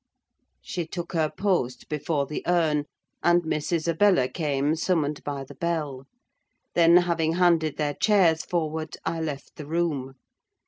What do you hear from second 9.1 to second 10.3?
left the room.